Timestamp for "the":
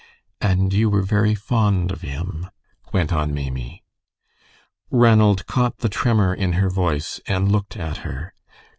5.77-5.89